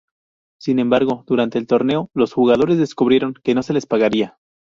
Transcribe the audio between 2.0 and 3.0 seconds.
los jugadores